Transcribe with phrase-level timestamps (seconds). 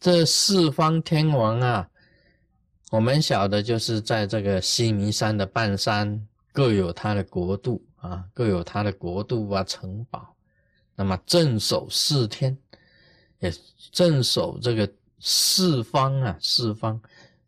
[0.00, 1.86] 这四方天王啊，
[2.90, 10.34] 我们晓得就是在这个西弥山的半山各有他的国度啊，各有他的国度啊城堡。
[10.96, 12.56] 那么镇守四天，
[13.40, 13.52] 也
[13.92, 16.98] 镇守这个四方啊四方。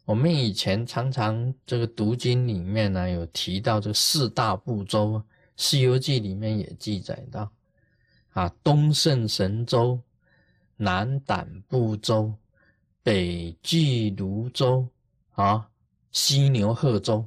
[0.05, 5.15] 我们以前常常这个读经里面呢有提到这四大部洲，
[5.57, 7.51] 《西游记》里面也记载到
[8.33, 9.99] 啊，东胜神州，
[10.77, 12.35] 南胆部洲。
[13.03, 14.87] 北俱泸州
[15.33, 15.69] 啊，
[16.11, 17.25] 西牛贺州，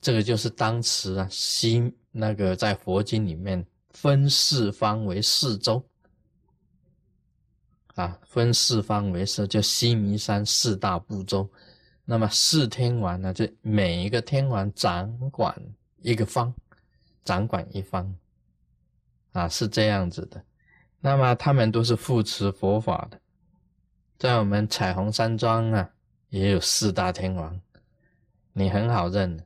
[0.00, 5.82] 这个就是当时啊西那个在佛经里面分四方为四州
[7.94, 11.50] 啊，分四方为四，就西弥山四大部洲。
[12.04, 15.60] 那么四天王呢，就每一个天王掌管
[16.02, 16.54] 一个方，
[17.24, 18.14] 掌管一方
[19.32, 20.44] 啊，是这样子的。
[21.00, 23.18] 那么他们都是护持佛法的。
[24.18, 25.90] 在我们彩虹山庄啊，
[26.30, 27.60] 也有四大天王，
[28.54, 29.44] 你很好认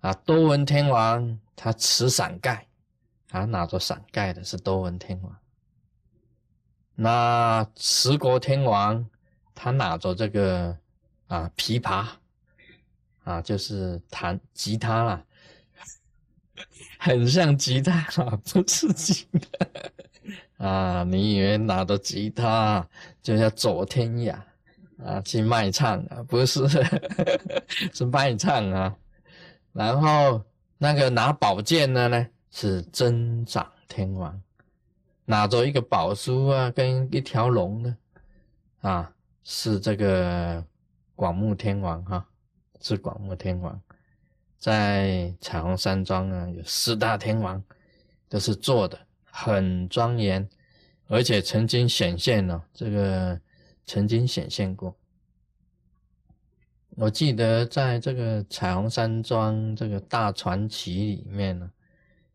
[0.00, 0.12] 啊。
[0.12, 2.66] 多闻天王他持伞盖，
[3.30, 5.34] 啊，拿着伞盖的是多闻天王。
[6.94, 9.08] 那持国天王
[9.54, 10.76] 他拿着这个
[11.28, 12.08] 啊琵琶，
[13.24, 15.24] 啊，就是弹吉他啦，
[16.98, 19.66] 很像吉他啊，不是吉他。
[20.58, 22.86] 啊，你以为拿着吉他
[23.22, 24.34] 就要走天涯
[25.04, 26.22] 啊，去卖唱啊？
[26.28, 26.68] 不是，
[27.92, 28.96] 是卖唱啊。
[29.72, 30.42] 然后
[30.78, 34.40] 那个拿宝剑的呢，是增长天王，
[35.24, 37.96] 拿着一个宝书啊，跟一条龙的
[38.80, 39.12] 啊，
[39.44, 40.64] 是这个
[41.14, 42.26] 广目天王哈，
[42.80, 43.80] 是广目天王。
[44.58, 47.62] 在彩虹山庄啊，有四大天王，
[48.28, 48.98] 都是做的。
[49.30, 50.48] 很庄严，
[51.06, 53.40] 而且曾经显现了，这个
[53.86, 54.96] 曾经显现过。
[56.96, 61.70] 我记得在这个彩虹山庄这个大传奇里面呢，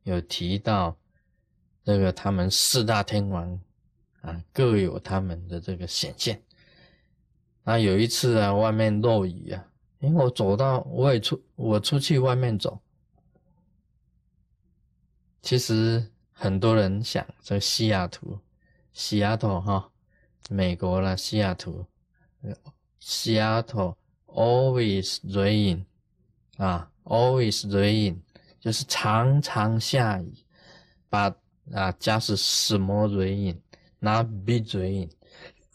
[0.03, 0.97] 有提到
[1.83, 3.59] 这个他们四大天王
[4.21, 6.41] 啊，各有他们的这个显现。
[7.63, 9.67] 那有一次啊，外面落雨啊，
[9.99, 12.81] 因为我走到我也出我出去外面走，
[15.41, 16.11] 其实。
[16.37, 18.37] 很多人想这西雅图，
[18.91, 19.89] 西雅图哈，
[20.49, 21.85] 美国啦，西雅图，
[22.99, 23.95] 西雅图
[24.27, 25.85] always rain
[26.57, 28.17] 啊，always rain
[28.59, 30.33] 就是常常下雨，
[31.09, 31.33] 把
[31.73, 35.09] 啊加是什么 rain，not big rain，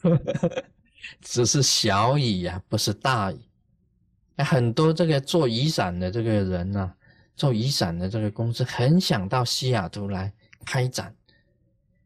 [1.22, 3.40] 只是小雨呀，不是大雨。
[4.36, 6.92] 很多这个做雨伞的这个人呐，
[7.34, 10.30] 做雨伞的这个公司很想到西雅图来。
[10.64, 11.14] 开展，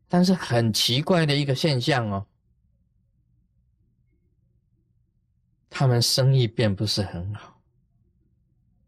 [0.09, 2.27] 但是很奇怪的一个现象哦，
[5.69, 7.61] 他们生意并不是很好，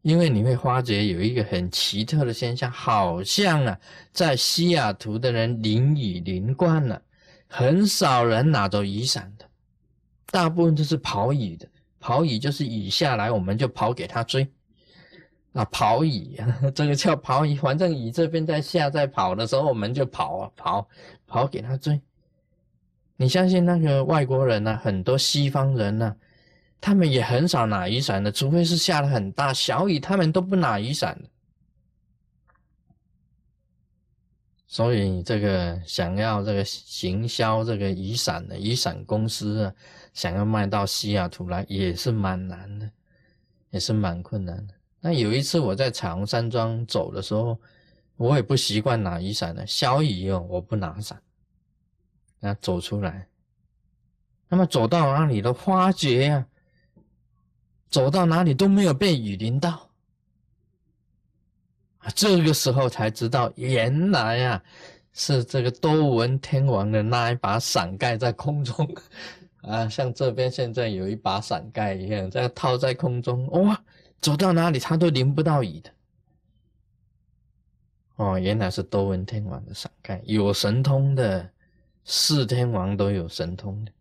[0.03, 3.81] 因为你会发觉有一个很奇特的现象，好像啊，
[4.13, 7.03] 在西雅图的人淋雨淋惯了，
[7.49, 9.49] 很少人拿着雨伞的，
[10.27, 14.49] 大部分都是跑雨的，跑雨就是雨下来，我们就跑给他追。
[15.57, 16.39] 啊，跑雨，
[16.75, 17.55] 这个叫跑雨。
[17.55, 20.87] 反正雨这边在下，在跑的时候，我们就跑啊，跑，
[21.27, 21.99] 跑给他追。
[23.17, 24.79] 你相信那个外国人呢？
[24.83, 26.15] 很多西方人呢，
[26.79, 31.29] 他们也很少拿雨伞的，除非是下了很大小雨，他们都不拿雨伞的。
[34.67, 39.73] 所以这个想要这个行销这个雨伞的雨伞公司啊，
[40.13, 42.91] 想要卖到西雅图来，也是蛮难的，
[43.71, 44.76] 也是蛮困难的。
[45.07, 47.57] 那有一次我在彩虹山庄走的时候，
[48.17, 51.23] 我也不习惯拿雨伞的，小雨哦，我不拿伞，
[52.41, 53.29] 那走出来，
[54.49, 56.45] 那么走到哪里都发觉呀，
[57.89, 59.89] 走到哪里都没有被雨淋到，
[62.17, 64.61] 这个时候才知道原来呀
[65.13, 68.93] 是这个多闻天王的那一把伞盖在空中，
[69.63, 73.81] 啊，像这边现在有一把伞盖一样，这样套在空中，哇！
[74.27, 75.93] 走到哪里，他都淋不到雨的。
[78.17, 81.49] 哦，原来是多闻天王的伞盖，有神通的，
[82.05, 83.93] 四天王都有神通的。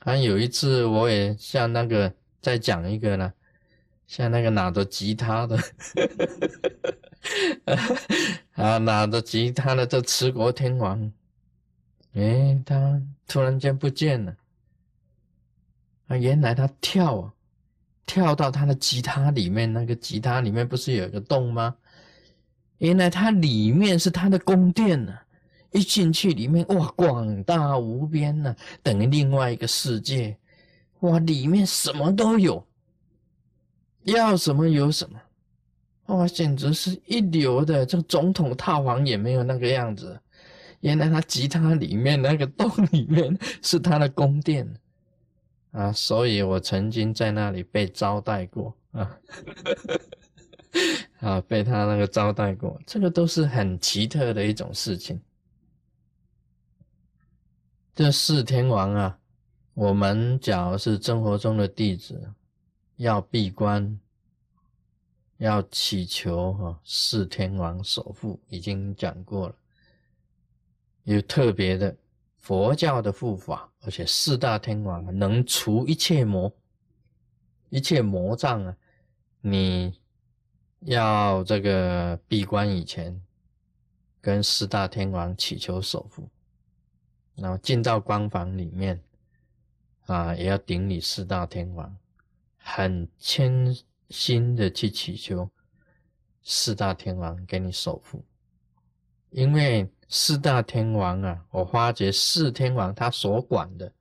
[0.00, 3.32] 还有一次，我也像那个再讲一个呢，
[4.08, 5.56] 像那个拿着吉他的，
[8.54, 11.12] 啊，拿着吉他的这持国天王，
[12.14, 14.36] 哎，他突然间不见了。
[16.08, 17.33] 啊，原来他跳啊。
[18.06, 21.74] 跳到他的吉他里面，那个吉他里面不是有一个洞吗？
[22.78, 25.14] 原来它里面是他的宫殿呢，
[25.70, 30.36] 一进去里面，哇，广大无边呐，等于另外一个世界。
[31.00, 32.66] 哇，里面什么都有，
[34.02, 35.18] 要什么有什么。
[36.06, 37.86] 哇，简直是一流的。
[37.86, 40.20] 这个总统套房也没有那个样子。
[40.80, 44.68] 原来他吉他里面那个洞里面是他的宫殿
[45.74, 49.20] 啊，所以我曾经在那里被招待过啊，
[51.18, 52.80] 啊，被他那个招待过。
[52.86, 55.20] 这个都是很奇特的一种事情。
[57.94, 59.18] 这四天王啊，
[59.74, 62.32] 我们假如是生活中的弟子，
[62.96, 64.00] 要闭关。
[65.38, 69.54] 要祈求哈四天王守护，已经讲过了。
[71.02, 71.94] 有特别的
[72.44, 76.54] 佛教的护法，而且四大天王能除一切魔，
[77.70, 78.76] 一切魔障啊！
[79.40, 79.98] 你
[80.80, 83.18] 要这个闭关以前，
[84.20, 86.28] 跟四大天王祈求守护，
[87.34, 89.02] 然后进到关房里面
[90.04, 91.96] 啊，也要顶礼四大天王，
[92.58, 93.74] 很谦。
[94.10, 95.50] 心的去祈求
[96.42, 98.22] 四大天王给你守护，
[99.34, 103.92] 因为四大天王啊，我发觉四天王他所管的，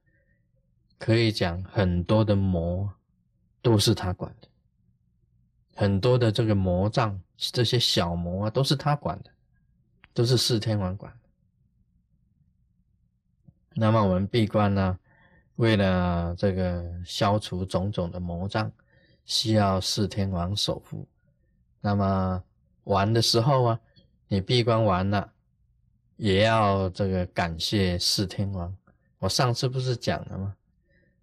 [1.00, 2.88] 可以讲很多的魔
[3.60, 4.48] 都是他管的，
[5.76, 9.32] 很多的这个魔障，这些小魔啊都是他管的，
[10.14, 11.12] 都是四天王管。
[13.74, 15.00] 那么我们闭关呢，
[15.56, 18.72] 为了这个消除种种的魔障。
[19.26, 21.08] 需要四天王守护，
[21.80, 22.44] 那么
[22.84, 23.80] 玩的时候啊，
[24.34, 25.32] 你闭关完了，
[26.18, 28.76] 也要这个感谢四天王。
[29.20, 30.56] 我上次不是讲了吗？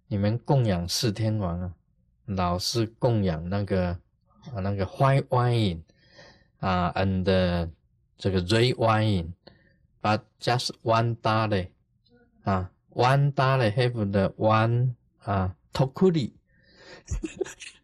[0.07, 1.73] 你们供养四天王啊，
[2.27, 3.89] 老是供养那个
[4.53, 5.81] 啊那个 white wine
[6.59, 7.69] 啊，and
[8.17, 11.67] 这个 red wine，but just one dollar
[12.43, 14.93] 啊，one dollar have the one
[15.23, 16.31] 啊 tokuri。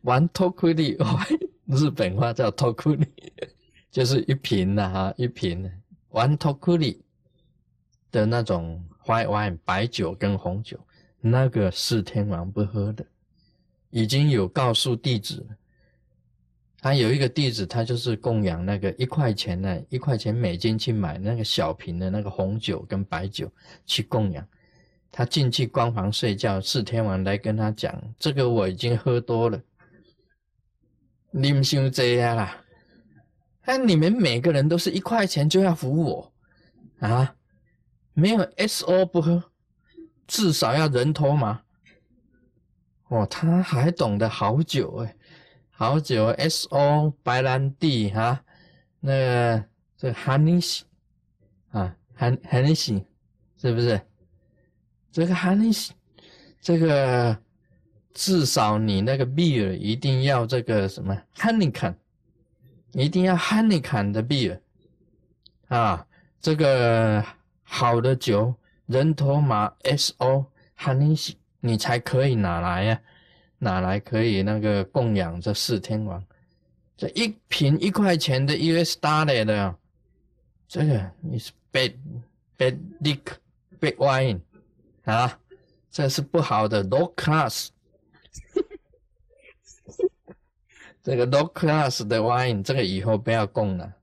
[0.04, 0.98] 玩托库里，
[1.66, 3.06] 日本话叫托库里，
[3.98, 5.68] 就是一瓶的哈，一瓶
[6.10, 7.02] 玩托库里
[8.12, 10.80] 的那种 white wine 白酒跟红酒，
[11.20, 13.04] 那个是天王不喝的，
[13.90, 15.44] 已经有告诉弟子，
[16.80, 23.52] 他有一个弟子，他就是供养那个一块钱呢，一块钱美金去买那个小瓶的那个红酒跟白酒
[23.88, 24.48] 去供养。
[25.12, 29.60] 他进去关房睡觉，四天王来跟他讲：“这个我已经喝多了，
[31.32, 32.64] 你们想这样啦？
[33.68, 36.34] 那你们每个人都是一块钱就要服我
[37.00, 37.36] 啊？
[38.14, 39.44] 没有 S O 不喝，
[40.26, 41.62] 至少要人头嘛。
[43.10, 45.16] 哦，他还懂得好酒哎，
[45.70, 48.42] 好酒 S O 白兰地哈，
[49.02, 49.66] 那个
[49.98, 50.82] 这 Honey
[51.72, 53.06] 啊 Honey，
[53.58, 54.00] 是不是？”
[55.12, 55.90] 这个 honey，
[56.62, 57.38] 这个
[58.14, 61.96] 至少你那个 beer 一定要这个什么 Honeycomb
[62.98, 64.60] 一定要 honey can 的 beer
[65.68, 66.04] 啊，
[66.42, 67.24] 这个
[67.62, 68.56] 好的酒
[68.88, 70.46] 人头马 so
[70.76, 73.00] honey，你才可以拿来呀，
[73.60, 76.24] 拿来可以那个供养这四天王，
[76.98, 79.76] 这一瓶一块钱的 US dollar 的，
[80.68, 81.94] 这个你是 bad
[82.58, 83.22] bad lick
[83.80, 84.40] bad wine。
[85.04, 85.40] 啊，
[85.92, 87.68] 这是不好的，low class。
[91.08, 93.94] 这个 low class 的 wine，这个以后不要供了。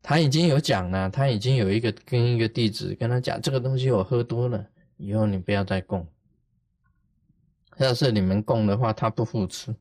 [0.00, 4.64] 他已经有讲了，他已经有一个跟一个弟子跟他讲，这个东西我喝多了，
[4.98, 6.06] 以后你不要再供。
[7.78, 9.74] 要是你们供的话，他不付吃。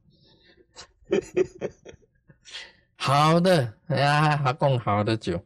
[2.96, 5.40] 好的，呀，还供好的酒。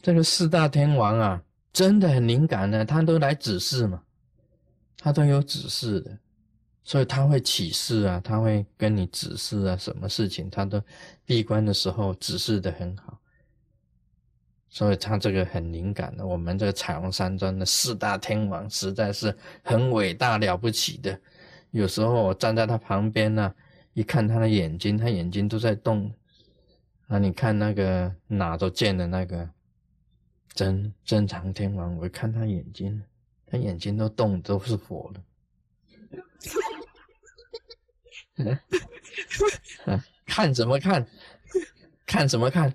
[0.00, 1.42] 这个四大天王啊。
[1.70, 4.00] 真的很敏感的，他都来指示嘛，
[4.96, 6.18] 他都有指示的，
[6.84, 10.80] 所以他会启示啊，他会跟你指示啊，什么事情他都
[11.24, 13.18] 闭关的时候指示的很好，
[14.68, 16.26] 所以他这个很敏感的。
[16.26, 21.18] 我们这个彩虹山庄的四大天王实在是很伟大了不起的，
[21.70, 23.54] 有时候我站在他旁边呢，
[23.94, 26.12] 一看他的眼睛，他眼睛都在动，
[27.08, 29.48] 啊，你看那个哪都见的那个。
[30.54, 33.02] 真真长天王，我看他眼睛，
[33.44, 35.20] 他眼睛都动，都是火的。
[40.26, 41.06] 看怎么看？
[42.06, 42.72] 看怎么看？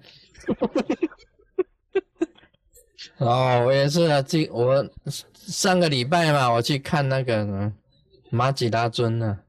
[3.18, 4.88] 哦，我也是啊，这我
[5.34, 7.72] 上个礼拜嘛，我去看那个
[8.30, 9.40] 马吉拉尊呢，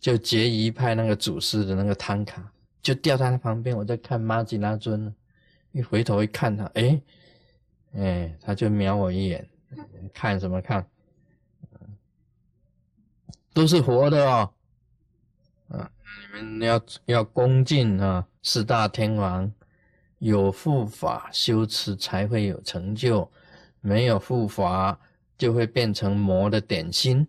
[0.00, 2.50] 就结仪派那个祖师的那个汤卡，
[2.82, 5.14] 就掉在他旁边，我在看马吉拉尊呢，
[5.72, 7.00] 一回头一看他，哎。
[7.96, 9.48] 哎，他就瞄我一眼，
[10.12, 10.84] 看什么看？
[13.54, 14.52] 都是活的哦，
[15.68, 15.90] 啊，
[16.34, 19.50] 你们要要恭敬啊，四大天王，
[20.18, 23.30] 有护法修持才会有成就，
[23.80, 24.98] 没有护法
[25.38, 27.26] 就会变成魔的点心，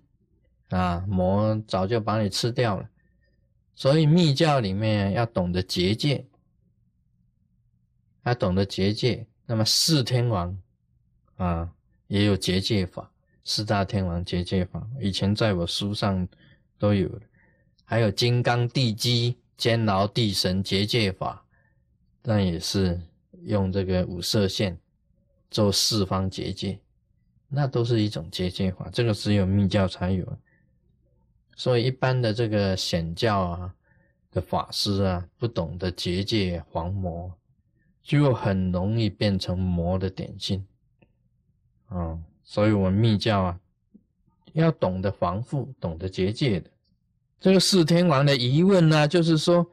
[0.70, 2.90] 啊，魔早就把你吃掉了。
[3.76, 6.26] 所以密教里面要懂得结界，
[8.24, 9.28] 要懂得结界。
[9.46, 10.58] 那么四天王
[11.36, 11.70] 啊，
[12.08, 13.12] 也有结界法。
[13.48, 16.28] 四大天王结界法，以前在我书上
[16.80, 17.08] 都有，
[17.84, 21.46] 还有金刚地基监牢地神结界法，
[22.24, 23.00] 那也是
[23.44, 24.76] 用这个五色线
[25.52, 26.80] 做四方结界，
[27.48, 30.38] 那都是一种结界法，这个只有密教才有，
[31.56, 33.76] 所以一般的这个显教啊
[34.32, 37.32] 的法师啊，不懂得结界防魔，
[38.02, 40.66] 就很容易变成魔的点心，
[41.90, 42.20] 啊。
[42.48, 43.60] 所以，我们密教啊，
[44.54, 46.70] 要懂得防护，懂得结界的。
[47.40, 49.66] 这个四天王的疑问呢，就是说，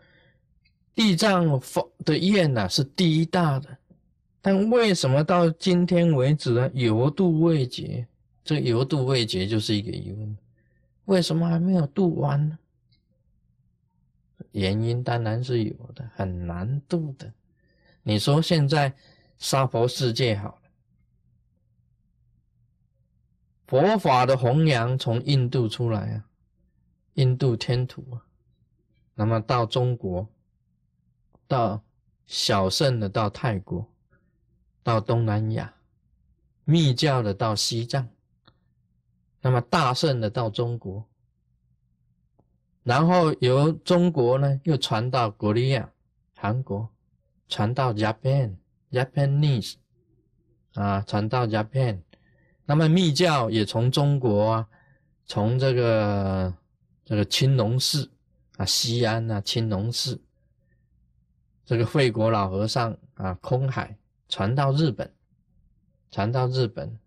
[0.94, 3.76] 地藏佛的愿呢是第一大的，
[4.40, 8.06] 但为什么到今天为止呢，犹度未结？
[8.42, 10.38] 这犹度未结就是一个疑问，
[11.04, 12.58] 为什么还没有度完呢？
[14.52, 17.30] 原因当然是有的，很难度的。
[18.02, 18.92] 你说现在
[19.36, 20.58] 娑婆世界好。
[23.72, 26.28] 佛法的弘扬从印度出来啊，
[27.14, 28.20] 印度天土啊，
[29.14, 30.28] 那么到中国，
[31.48, 31.82] 到
[32.26, 33.90] 小圣的到泰国，
[34.82, 35.72] 到东南亚，
[36.64, 38.06] 密教的到西藏，
[39.40, 41.06] 那么大圣的到中国，
[42.82, 45.90] 然后由中国呢又传到国利亚，
[46.36, 46.90] 韩国，
[47.48, 49.76] 传到 Japan，Japanese，
[50.74, 52.02] 啊，传到 Japan。
[52.72, 54.68] 那么密教也从中国啊，
[55.26, 56.54] 从这个
[57.04, 58.10] 这个青龙寺
[58.56, 60.18] 啊，西安啊，青龙寺，
[61.66, 63.94] 这个惠国老和尚啊，空海
[64.26, 65.12] 传到日本，
[66.10, 66.98] 传到日本。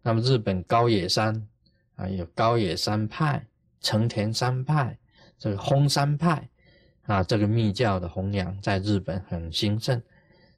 [0.00, 1.46] 那么日本高野山
[1.96, 3.46] 啊，有高野山派、
[3.82, 4.98] 成田山派、
[5.36, 6.48] 这个轰山派
[7.02, 10.02] 啊，这个密教的弘扬在日本很兴盛。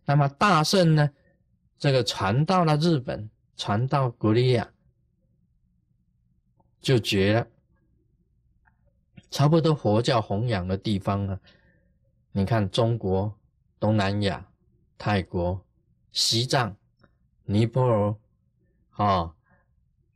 [0.04, 1.10] 那么大圣呢，
[1.80, 3.28] 这个传到了日本。
[3.56, 4.72] 传到古利亚
[6.80, 7.46] 就绝了，
[9.30, 11.40] 差不多佛教弘扬的地方啊，
[12.32, 13.38] 你看中国、
[13.78, 14.48] 东南亚、
[14.98, 15.64] 泰国、
[16.10, 16.76] 西藏、
[17.44, 18.16] 尼泊尔，
[18.90, 19.34] 啊，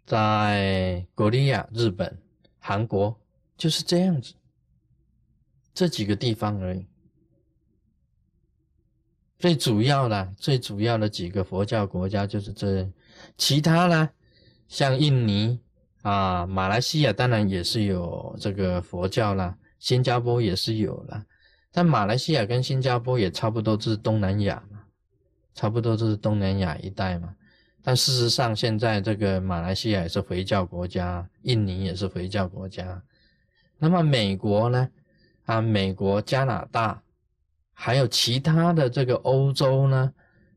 [0.04, 2.20] 在古利亚、日本、
[2.58, 3.20] 韩国
[3.56, 4.34] 就是这样子，
[5.72, 6.86] 这几个地方而已。
[9.38, 12.88] 最主要的、最主要的几个佛教国家就是这。
[13.36, 14.08] 其他呢，
[14.68, 15.60] 像印尼
[16.02, 21.24] 啊、马来西亚，当然也是有这个佛教啦，新加坡也是有了。
[21.72, 24.80] 但马来西亚跟新加坡也差不多，是东南亚嘛，
[25.54, 27.34] 差不多就是东南亚一带嘛。
[27.82, 33.02] 但事实上，现在这个马来西亚也是回教国家，印尼也是回教国家。
[33.78, 34.88] 那么美国呢？
[35.44, 37.02] 啊，美国、加拿大，
[37.78, 40.12] 还有其他的这个欧洲呢，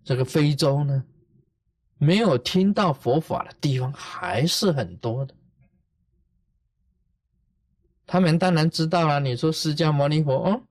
[0.05, 1.03] 这个非洲呢？
[1.97, 5.35] 没有听到佛法的地方还是很多的。
[8.07, 9.19] 他们当然知道了。
[9.19, 10.61] 你说释迦牟尼佛，哦，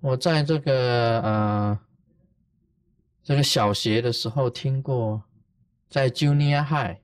[0.00, 1.78] 我在这个呃
[3.22, 5.22] 这个小学的时候听过，
[5.90, 6.96] 在 Junior High，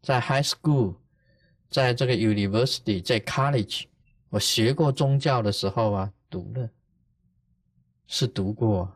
[0.00, 0.96] 在 High School，
[1.68, 3.84] 在这个 University，在 College，
[4.30, 6.70] 我学过宗教的时候啊，读了，
[8.06, 8.92] 是读过。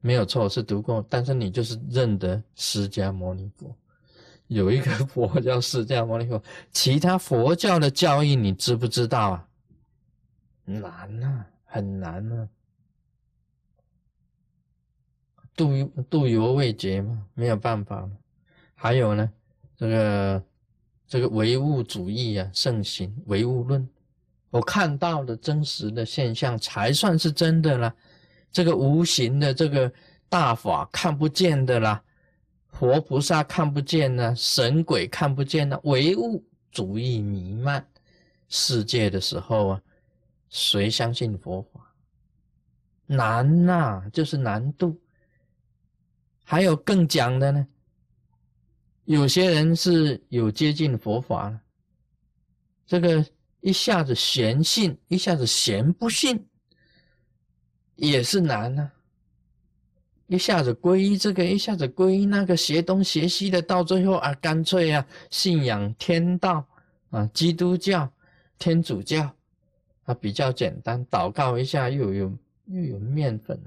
[0.00, 3.74] 没有错，是读过，但是你就是认得释迦牟尼佛，
[4.46, 6.40] 有一个 佛叫释迦牟尼佛，
[6.70, 9.48] 其他佛教的教义你知不知道啊？
[10.64, 12.48] 难啊，很难啊，
[15.56, 18.16] 度度犹未绝嘛，没有办法嘛
[18.76, 19.32] 还有呢，
[19.76, 20.44] 这个
[21.08, 23.88] 这个唯物主义啊盛行，唯物论，
[24.50, 27.94] 我看到的真实的现象才算是真的了。
[28.52, 29.92] 这个无形的这个
[30.28, 32.02] 大法看不见的啦，
[32.70, 37.86] 活菩萨看不见呢，神鬼看不见呢，唯物主义弥漫
[38.48, 39.82] 世界的时候啊，
[40.48, 41.92] 谁相信佛法？
[43.06, 44.98] 难呐，就是难度。
[46.42, 47.66] 还有更讲的呢，
[49.04, 51.60] 有些人是有接近佛法了，
[52.86, 53.24] 这个
[53.66, 56.46] 一下子玄信，一下子玄不信。
[57.96, 58.92] 也是难呢，
[60.28, 66.64] 一下子皈依这个，一下子皈依那个，学东学西的，到最后啊，干脆啊，信仰天道
[67.10, 68.08] 啊，基督教、
[68.56, 69.34] 天主教
[70.04, 73.60] 啊，比较简单，祷告一下又有又有面粉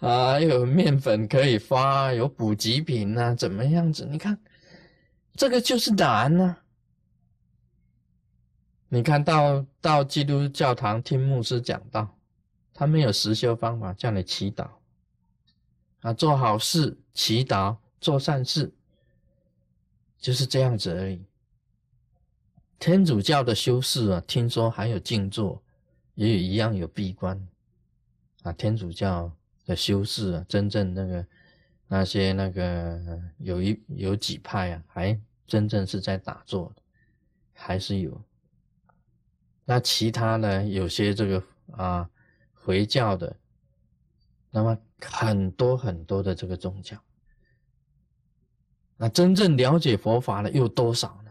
[0.00, 4.04] 啊，又有面粉可以发，有补给品啊，怎么样子？
[4.10, 4.36] 你看，
[5.36, 6.56] 这个就是难呢。
[8.94, 12.08] 你看到到基督教堂听牧师讲道。
[12.76, 14.68] 他没有实修方法，叫你祈祷
[16.00, 18.72] 啊，做好事，祈祷，做善事，
[20.18, 21.24] 就是这样子而已。
[22.80, 25.62] 天主教的修士啊，听说还有静坐，
[26.16, 27.40] 也有一样有闭关
[28.42, 28.52] 啊。
[28.54, 29.30] 天主教
[29.66, 31.26] 的修士啊，真正那个
[31.86, 36.74] 那些那个有一有几派啊，还真正是在打坐，
[37.52, 38.20] 还是有。
[39.64, 41.42] 那其他呢，有些这个
[41.72, 42.08] 啊。
[42.66, 43.36] 回教的，
[44.50, 46.96] 那么很多很多的这个宗教，
[48.96, 51.30] 那真正了解佛法的又多少呢？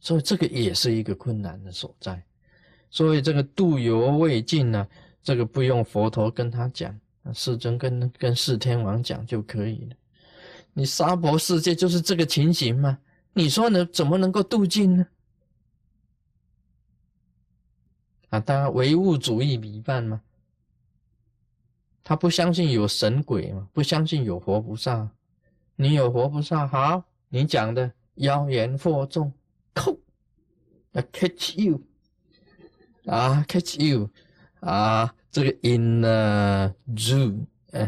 [0.00, 2.24] 所以这个也是一个困难的所在。
[2.88, 4.88] 所以这个度犹未尽呢，
[5.22, 6.98] 这个不用佛陀跟他讲，
[7.34, 9.96] 世尊跟跟四天王讲就可以了。
[10.72, 12.98] 你娑婆世界就是这个情形吗？
[13.34, 13.84] 你说呢？
[13.92, 15.06] 怎么能够度尽呢？
[18.32, 20.22] 啊，他唯物主义弥漫吗？
[22.02, 23.68] 他不相信有神鬼吗？
[23.74, 25.10] 不相信有活菩萨？
[25.76, 29.30] 你有活菩萨好，你讲的妖言惑众，
[29.74, 29.98] 扣，
[30.92, 31.82] 要 catch you，
[33.04, 34.08] 啊，catch you，
[34.60, 36.00] 啊，这个 in
[36.96, 37.82] zoo，哎，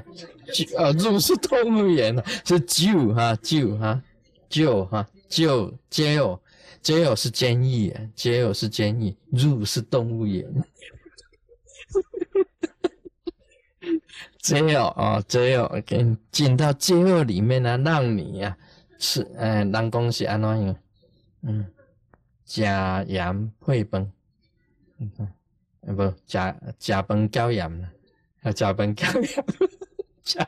[0.76, 4.02] 啊，zoo 是动物园啊，是 zoo 哈，zoo 哈
[4.50, 6.38] ，zoo 哈，zoo，jail。
[6.84, 10.44] Jail 是监狱，jail 是监狱，zoo 是动物园。
[14.42, 18.56] jail 啊，jail 给你进到 jail 里面呢，让你呀
[18.98, 20.76] 吃，呃，人讲是安怎样？
[21.42, 21.66] 嗯，
[22.44, 24.12] 加盐配饭，
[24.98, 27.88] 嗯，不，加加饭加盐了，
[28.42, 29.44] 要加饭加盐，
[30.22, 30.46] 加，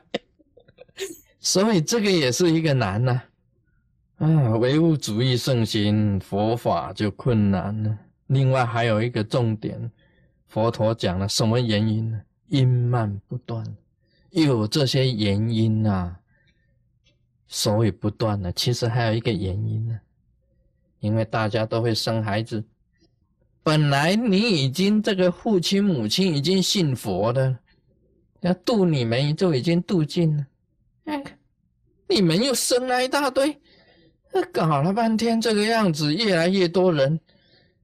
[1.40, 3.12] 所以这个也是一个难呐。
[3.12, 3.24] 啊，
[4.18, 7.98] 唯物主义盛行，佛法就困难了。
[8.29, 9.90] 另外还有一个重点，
[10.48, 12.22] 佛陀讲了什么原因呢？
[12.48, 13.76] 因慢不断，
[14.31, 16.18] 有这些原因啊，
[17.46, 18.50] 所以不断了。
[18.52, 20.00] 其实还有一个原因呢，
[21.00, 22.64] 因为大家都会生孩子，
[23.62, 27.59] 本来你已经这个父亲母亲已经信佛的，
[28.40, 30.46] 要度你们就已经度尽了，
[31.05, 31.22] 哎，
[32.09, 33.61] 你们又生了一大堆。
[34.44, 37.20] 搞了半天这个样子，越来越多人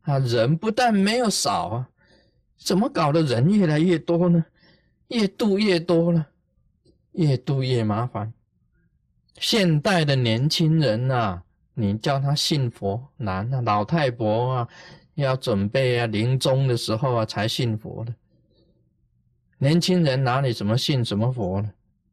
[0.02, 1.88] 啊，人不但没有少啊，
[2.56, 4.44] 怎么搞的人越来越多呢？
[5.08, 6.26] 越度越多了，
[7.12, 8.32] 越度越麻烦。
[9.38, 11.42] 现代的年轻人啊，
[11.74, 14.68] 你叫他信佛难啊，老太婆啊，
[15.14, 18.14] 要准备啊临终的时候啊才信佛的。
[19.58, 21.70] 年轻人哪里怎么信什么佛呢？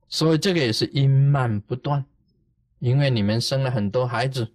[0.08, 2.04] 所以这个也是因慢不断。
[2.80, 4.48] 因为你们生了很多孩子，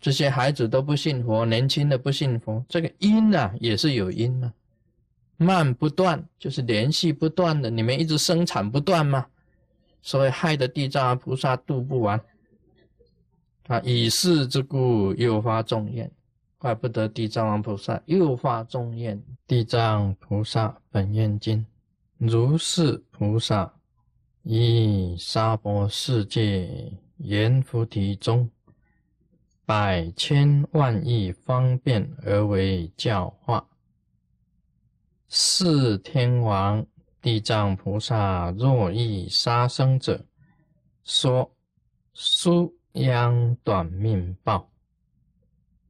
[0.00, 4.52] 这些孩子都不信佛，年轻的不信佛，这个因啊也是有因嘛，
[5.38, 9.26] 慢不断就是联系不断的，你们一直生产不断嘛，
[10.02, 12.20] 所以害得地藏王菩萨度不完，
[13.66, 16.10] 啊，以是之故又发众愿，
[16.58, 21.64] 怪不得地藏王菩萨又发众愿，地藏菩萨本愿经，
[22.18, 23.72] 如是菩萨。
[24.42, 28.50] 以沙婆世界阎浮提中
[29.66, 33.68] 百千万亿方便而为教化。
[35.28, 36.86] 四天王
[37.20, 40.24] 地藏菩萨若遇杀生者，
[41.04, 41.50] 说
[42.14, 44.70] 殊殃短命报；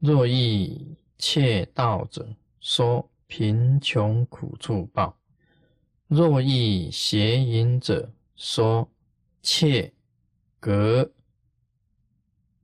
[0.01, 5.15] 若遇窃盗者，说贫穷苦处报；
[6.09, 8.89] 若遇邪淫者，说
[9.43, 9.93] 切
[10.61, 11.11] 隔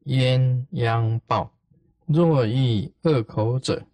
[0.05, 1.53] 鸳鸯报，
[2.07, 3.85] 若遇恶口者，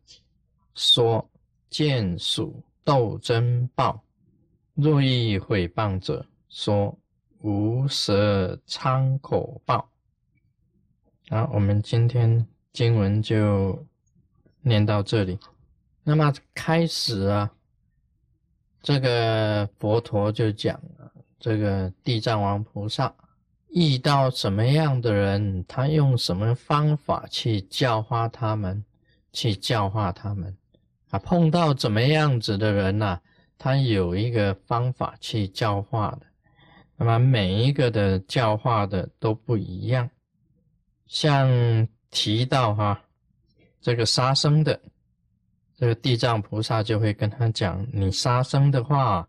[0.75, 1.27] 说
[1.71, 3.99] 见鼠斗争报；
[4.75, 6.99] 若遇毁谤者，说
[7.39, 9.91] 无舌苍口报。
[11.31, 13.87] 好，我们今天经文就
[14.61, 15.39] 念到这里。
[16.03, 17.51] 那么开始啊，
[18.83, 21.10] 这个佛陀就讲了。
[21.41, 23.13] 这个地藏王菩萨
[23.71, 28.85] 遇到什么样的人，他用什么方法去教化他们，
[29.33, 30.55] 去教化他们
[31.09, 31.19] 啊？
[31.19, 33.19] 碰到怎么样子的人呐，
[33.57, 36.27] 他有一个方法去教化的。
[36.97, 40.11] 那么每一个的教化的都不一样。
[41.07, 43.01] 像提到哈，
[43.81, 44.79] 这个杀生的，
[45.77, 49.27] 这个地藏菩萨就会跟他讲：你杀生的话，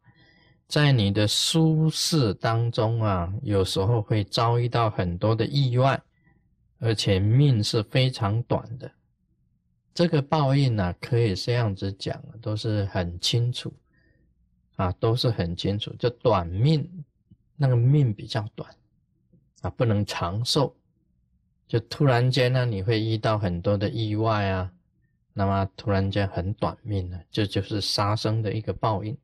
[0.72, 6.02] 在你的舒适当中啊，有时候会遭遇到很多的意外，
[6.80, 8.90] 而且命是非常短的。
[9.94, 13.74] 这个报应呢，可以这样子讲，都是很清楚
[14.78, 15.94] 啊，都是很清楚。
[16.00, 16.90] 就短命，
[17.58, 18.74] 那个命比较短
[19.64, 20.74] 啊，不能长寿。
[21.68, 24.72] 就突然间呢，你会遇到很多的意外啊，
[25.34, 29.18] 那么突然间很短命了，这就是杀生的一个报应。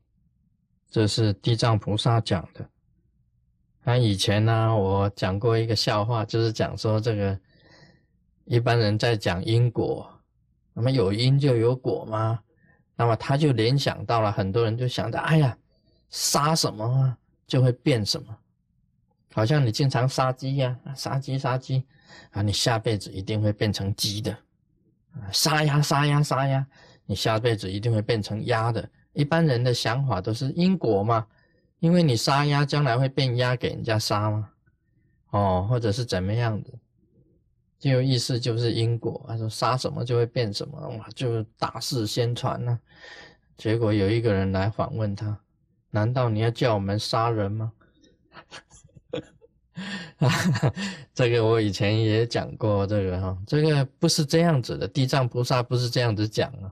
[0.90, 2.68] 这是地藏菩萨讲的。
[3.84, 7.38] 那以前呢，我讲过一个笑话，就是讲说这个
[8.44, 10.10] 一般人在讲因果，
[10.72, 12.40] 那么有因就有果吗？
[12.96, 15.56] 那么他就联想到了很多人就想着，哎呀，
[16.10, 18.36] 杀什么啊就会变什么，
[19.32, 21.84] 好像你经常杀鸡呀，杀鸡杀鸡。
[22.30, 24.32] 啊，你下辈子一定会变成鸡的，
[25.12, 26.66] 啊，杀鸭杀鸭杀鸭，
[27.04, 28.88] 你下辈子一定会变成鸭的。
[29.18, 31.26] 一般人的想法都是因果嘛，
[31.80, 34.48] 因为你杀鸭，将来会变鸭给人家杀吗？
[35.30, 36.70] 哦，或者是怎么样的，
[37.80, 39.24] 就意思就是因果。
[39.26, 42.78] 他说杀什么就会变什么，哇，就大肆宣传呢。
[43.56, 45.36] 结果有一个人来访问他，
[45.90, 47.72] 难道你要叫我们杀人吗？
[51.12, 54.86] 这个我以前也讲过，这个哈，这个不是这样子的。
[54.86, 56.70] 地藏菩萨不是这样子讲啊，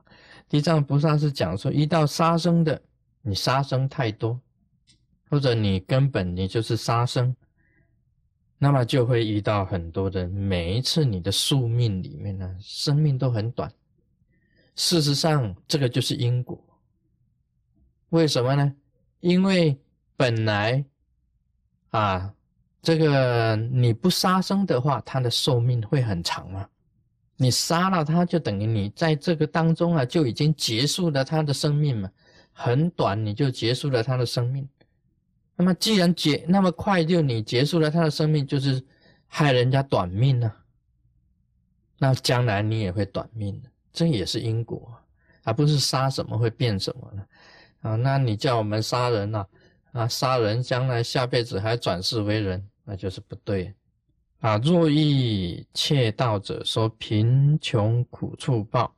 [0.49, 2.81] 地藏菩萨是讲说，遇到杀生的，
[3.21, 4.39] 你杀生太多，
[5.29, 7.35] 或者你根本你就是杀生，
[8.57, 10.27] 那么就会遇到很多的。
[10.29, 13.71] 每一次你的宿命里面呢，生命都很短。
[14.75, 16.63] 事实上，这个就是因果。
[18.09, 18.73] 为什么呢？
[19.19, 19.79] 因为
[20.15, 20.85] 本来
[21.89, 22.33] 啊。
[22.79, 26.69] 这个你不杀生的话，它的寿命会很长吗？
[27.37, 32.11] 你杀了他，就等于你在这个当中啊，就已经结束了他的生命嘛。
[32.51, 34.67] 很短，你就结束了他的生命。
[35.55, 38.83] 那么既然结那么快就你结束了他的生命，就是
[39.27, 40.51] 害人家短命呢。
[41.99, 44.91] 那将来你也会短命的，这也是因果，
[45.43, 47.25] 而不是杀什么会变什么呢？
[47.81, 49.45] 啊，那你叫我们杀人呐？
[49.91, 52.67] 啊，杀人将来下辈子还转世为人？
[52.83, 53.73] 那就是不对
[54.39, 54.57] 啊！
[54.57, 58.95] 若遇窃盗者，说贫穷苦处报。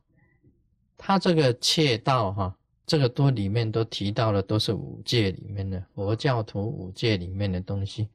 [0.98, 8.10] 他这个窃盗哈，这个都里面都提到了，都是五戒里面的佛教徒五戒里面的东西。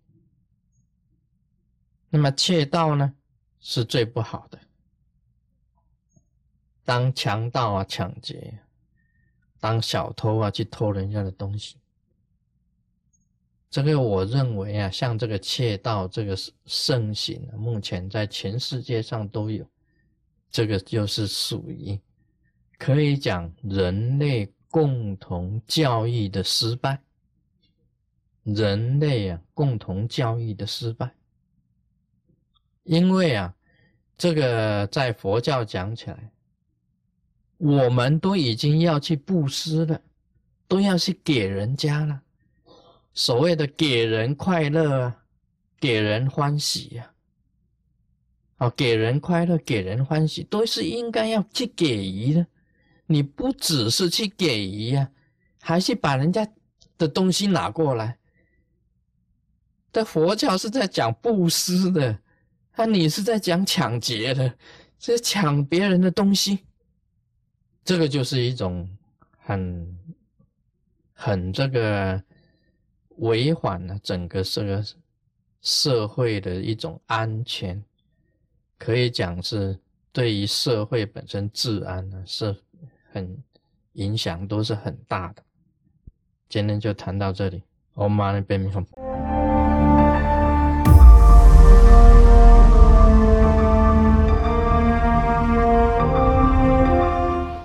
[2.10, 3.14] 那么窃盗呢，
[3.58, 4.58] 是最不好的。
[6.84, 8.58] 当强盗啊，抢劫；
[9.58, 11.78] 当小偷啊，去偷人家的东西。
[13.74, 19.68] 这个我认为啊，像这个窃盗这个盛行，目前在全世界上都有。
[20.48, 22.00] 这个就是属于
[22.78, 27.02] 可以讲人类共同教育的失败。
[28.44, 31.12] 人类啊，共同教育的失败。
[32.84, 33.52] 因为啊，
[34.16, 36.30] 这个在佛教讲起来，
[37.56, 40.00] 我们都已经要去布施了，
[40.68, 42.22] 都要去给人家了。
[43.14, 45.22] 所谓的给人快乐啊，
[45.78, 47.12] 给人欢喜呀，
[48.58, 52.44] 哦，给人快乐，给人欢喜，都是应该要去给予的。
[53.06, 55.08] 你不只是去给予啊，
[55.60, 56.44] 还是把人家
[56.98, 58.18] 的东西拿过来。
[59.92, 62.18] 但佛教是在讲布施的，
[62.72, 64.52] 啊你是在讲抢劫的，
[64.98, 66.58] 是抢别人的东西。
[67.84, 68.88] 这个就是一种
[69.38, 69.98] 很
[71.12, 72.20] 很这个。
[73.18, 74.84] 违反了整个这个
[75.60, 77.82] 社会的一种安全，
[78.78, 79.78] 可以讲是
[80.12, 82.54] 对于社会本身治安呢是
[83.12, 83.36] 很
[83.94, 85.42] 影响，都是很大的。
[86.48, 87.62] 今天就谈到这里，
[87.94, 88.72] 我们马上变面。